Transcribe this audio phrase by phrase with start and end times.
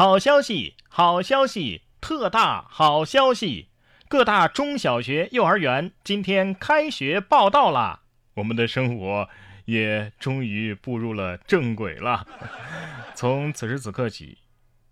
[0.00, 3.68] 好消息，好消息，特大好消息！
[4.08, 8.00] 各大中小学、幼儿园今天开学报道啦！
[8.32, 9.28] 我们的生活
[9.66, 12.26] 也终于步入了正轨了。
[13.14, 14.38] 从此时此刻起，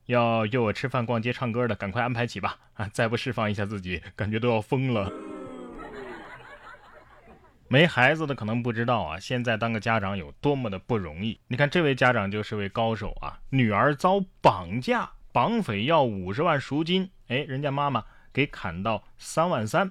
[0.04, 2.58] 要约我吃饭、逛街、唱歌的，赶快安排起吧！
[2.74, 5.10] 啊，再不释放一下自己，感觉都要疯了。
[7.68, 11.40] 没孩子的可能不知道啊，现在当个家长有多么的不容易。
[11.48, 19.90] 你看这位家长就是位高手啊，女儿遭绑架，绑匪要五十万赎金，哎，人家妈妈给砍到三万三。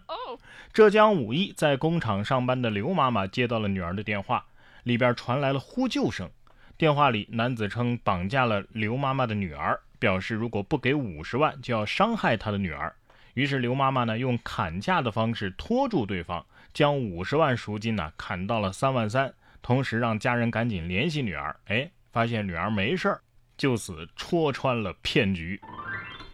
[0.71, 4.45] 浙江武义在工厂上班的刘妈妈接到了女儿的电话，
[4.83, 6.29] 里边传来了呼救声。
[6.77, 12.93] 电话里男子称绑架了刘妈妈的女儿，表示如果不给五十万，就要伤害他的女儿。
[13.33, 16.45] 于是刘妈妈呢用砍价的方式拖住对方。
[16.73, 21.55] 将五十万赎金呢砍到了三万三，同时让家人赶紧联系女儿。
[21.65, 23.21] 哎，发现女儿没事儿，
[23.57, 25.59] 就此戳穿了骗局。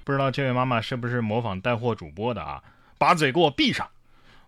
[0.04, 2.62] 不知道这位妈妈是不是模仿带货主播的啊？
[2.98, 3.89] 把嘴给我闭上！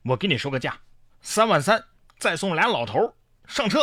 [0.03, 0.77] 我给你说个价，
[1.21, 1.83] 三万三，
[2.17, 3.15] 再送俩老头
[3.47, 3.79] 上车。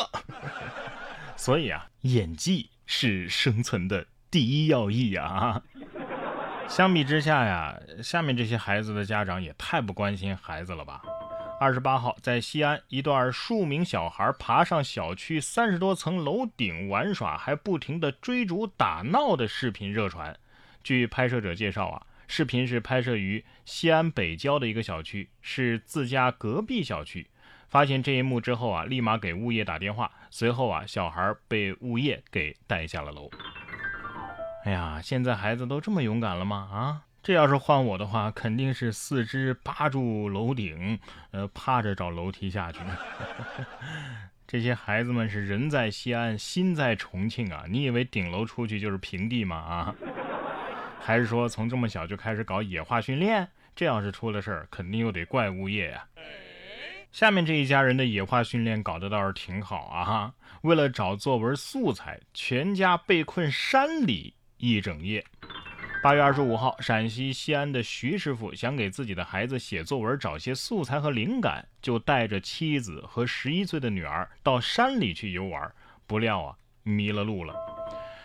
[1.36, 5.62] 所以啊，演技是生存的第一要义啊。
[6.68, 11.02] 相比之下呀，下面这些孩子的家长也太不关心孩子了吧？
[11.62, 20.36] 二十八号，在西安，一段数名小孩爬上小区三十多层楼顶玩耍，还不停地追逐打闹的视频热传。
[20.82, 27.28] 据拍摄者介绍啊，视频是拍摄于西安北郊的一个小区，是自家隔壁小区。
[27.68, 33.30] 发现这一幕之后啊，立马给物业打电话，随后啊，小孩被物业给带下了楼。
[34.64, 36.56] 哎呀，现在孩子都这么勇敢了吗？
[36.72, 37.06] 啊？
[37.22, 40.98] 这要是换我的话，肯定是四肢扒住楼顶，
[41.30, 42.80] 呃，趴着找楼梯下去。
[44.44, 47.64] 这些孩子们是人在西安，心在重庆啊！
[47.68, 49.56] 你以为顶楼出去就是平地吗？
[49.56, 49.94] 啊？
[51.00, 53.48] 还是说从这么小就开始搞野化训练？
[53.74, 56.04] 这要是出了事儿，肯定又得怪物业呀。
[57.12, 60.34] 下面这一家人的野化训练搞得倒是挺好啊！
[60.62, 65.24] 为了找作文素材，全家被困山里一整夜。
[66.02, 75.72] 八月二十五号，陕西西安的徐师傅想给自己的孩子写作文找些素材和灵感，就带着妻子和十一岁的女儿到山里去游玩。
[76.08, 77.54] 不料啊，迷了路了。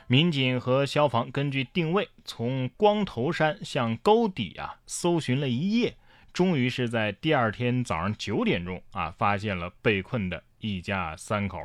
[0.07, 5.95] 民警和消防根据定位，从光头山向沟底啊搜寻了一夜，
[6.33, 11.59] 终于是在第二天早上九点钟啊，发现了被困的一家三口。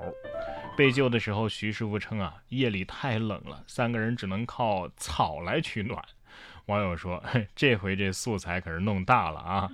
[0.76, 6.02] 被救的时候，徐师傅称啊，夜里太冷了，三个人只能靠草来取暖。
[6.66, 7.22] 网友说，
[7.54, 9.70] 这回这素材可是弄大了啊！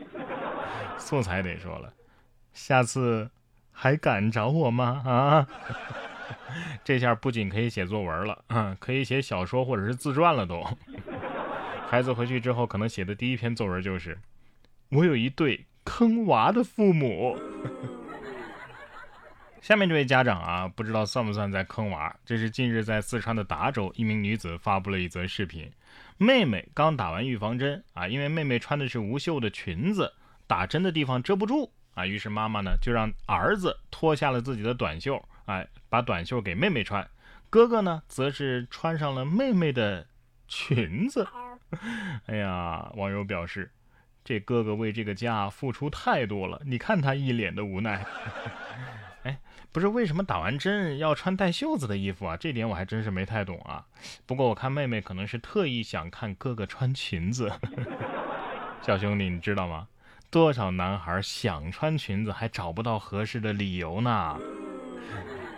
[0.99, 1.93] 素材得说了，
[2.53, 3.31] 下次
[3.71, 5.03] 还敢找我吗？
[5.05, 5.47] 啊！
[6.83, 10.65] 这下不仅可以写作文了，啊，可以写小说或者是自传了都。
[11.87, 14.19] 孩子回去之后，可能写的第一篇作文就是：
[14.91, 17.39] 我有一对坑娃的父母。
[19.61, 22.15] 下面这位家长啊，不知道算不算在坑娃？
[22.25, 25.71] 这是近日在四川的达州，一名女子发布了一则视频，
[26.17, 30.13] 妹妹刚打完预防针啊，因为妹妹穿的是无袖的裙子，
[30.47, 37.07] 打针的地方遮不住啊，于是妈妈呢就让儿子脱下了自己的短袖，哎，把短袖给妹妹穿，
[37.51, 40.07] 哥哥呢则是穿上了妹妹的
[40.47, 41.27] 裙子。
[42.27, 43.71] 哎呀，网友表示，
[44.25, 48.07] 这哥哥为这个家付出太多了，你看他一脸的无奈。
[49.25, 49.39] 哎，
[49.73, 52.37] 不是为什么打完针要穿带袖子的衣服啊？
[52.37, 53.85] 这点我还真是没太懂啊。
[54.27, 57.53] 不过我看妹妹可能是特意想看哥哥穿裙子。
[58.83, 59.89] 小兄弟，你知道吗？
[60.31, 64.39] 多少男孩想穿裙子还找不到合适的理由呢？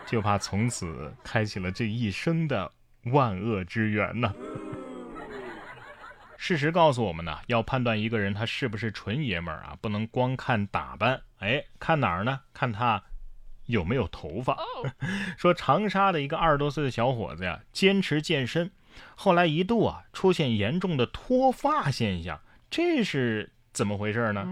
[0.06, 2.72] 就怕从此开启了这一生的
[3.12, 4.34] 万恶之源呢。
[6.36, 11.20] 事实告诉我们呢，要判断一个人他是不是纯爷们儿啊，不能光看打扮。
[11.38, 12.40] 哎，看哪儿呢？
[12.54, 13.02] 看他。
[13.70, 14.58] 有没有头发？
[15.38, 18.70] 说长沙的一个二十多岁的小伙子呀，坚持健身，
[19.14, 22.40] 后来一度啊出现严重的脱发现象，
[22.70, 24.46] 这是怎么回事呢？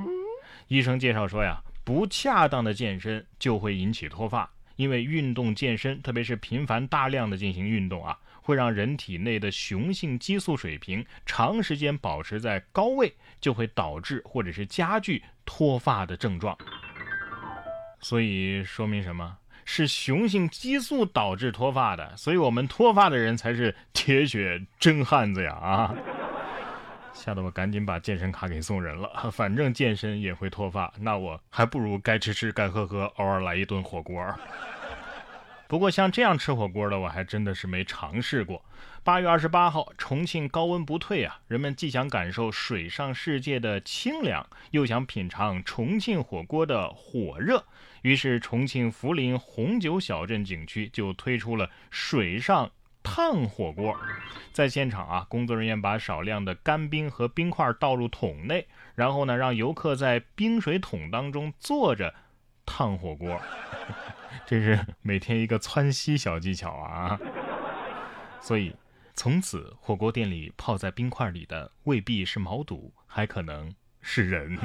[0.68, 16.56] 医生介绍说呀，不恰当的健身就会引起脱发，因为运动健身，特别是频繁大量的进行运动啊，会让人体内的雄性激素水平长时间保持在高位，就会导致或者是加剧脱发的症状。
[18.00, 19.36] 所以说明什么？
[19.64, 25.52] 是雄性激素导致脱发的，所以我们脱发的人才是铁血真汉子呀！
[25.52, 25.94] 啊，
[27.12, 29.30] 吓得我赶紧把健身卡给送人了。
[29.30, 34.24] 反正健身也会脱发，那我还不如该吃吃该喝喝，偶尔来一顿火锅。
[35.68, 38.64] 不过像这样吃火锅的，我还真的是没尝试过。
[39.04, 47.64] 八月二十八号，重庆高温不退啊，人们既想感受水上世界的清凉，又想品尝重庆火锅的火热，
[48.00, 52.70] 于是重庆涪陵红酒小镇景区就推出了水上
[53.02, 53.94] 烫火锅。
[54.52, 62.14] 在现场啊，工作人员把少量的干冰和冰块倒入桶内，然后呢，让游客在冰水桶当中坐着
[62.64, 63.38] 烫火锅。
[64.46, 67.18] 这是每天一个窜稀小技巧啊！
[68.40, 68.74] 所以，
[69.14, 74.58] 从此火锅店里泡在冰块里的未必是毛肚，还可能是人。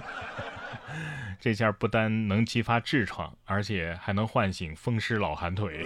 [1.40, 5.86] 这下不单能激发痔疮，而且还能唤醒风湿老寒腿。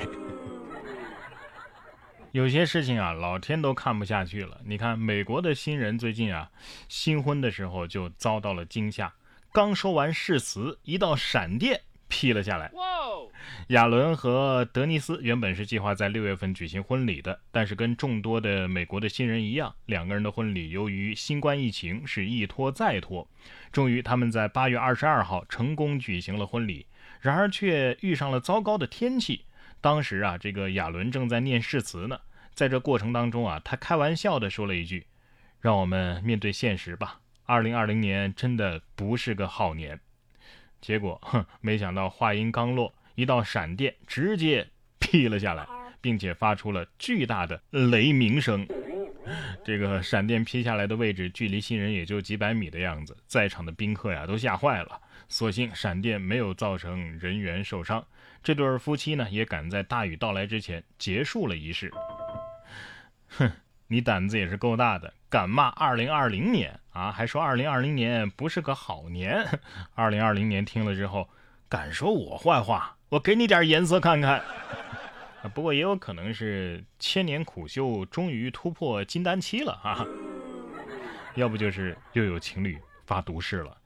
[2.33, 4.61] 有些事情啊，老天都看不下去了。
[4.65, 6.51] 你看，美国的新人最近啊，
[6.87, 9.13] 新婚的时候就遭到了惊吓，
[9.51, 11.81] 刚说完誓词，一道闪电。
[12.07, 12.71] 劈了下来。
[13.69, 23.27] 亚伦和德尼斯原本是计划在六月份举行婚礼的，但是跟众多的美国的新人一样，两个人的婚礼由于新冠疫情是一拖再拖。
[23.71, 26.87] 终于，他们在八月二十二号成功举行了婚礼，
[27.19, 29.45] 然而却遇上了糟糕的天气。
[29.81, 32.19] 当时啊，这个亚伦正在念誓词呢，
[32.53, 35.07] 在这过程当中啊，他开玩笑的说了一句
[35.59, 39.99] ：“让我们面对现实吧，二零二零年真的不是个好年。”
[40.81, 44.67] 结果，哼，没想到话音刚落，一道闪电直接
[44.99, 45.67] 劈了下来，
[45.99, 48.67] 并且发出了巨大的雷鸣声。
[49.63, 55.01] 这个闪电劈下来的位置距离新人也就几百米的样子，在场的宾客呀都吓坏了。
[55.27, 58.05] 所幸闪电没有造成人员受伤，
[58.41, 61.91] 这对夫妻呢也赶在大雨到来之前结束了仪式。
[63.27, 63.51] 哼。
[63.87, 67.11] 你胆子也是够大的，敢骂二零二零年啊？
[67.11, 69.47] 还说二零二零年不是个好年。
[69.95, 71.29] 二零二零年听了之后，
[71.69, 72.97] 敢说我坏话？
[73.09, 74.43] 我给你点颜色看看。
[75.53, 80.05] 不过也有可能是千年苦修终于突破金丹期了啊。
[81.35, 83.77] 要不就是又有情侣发毒誓了，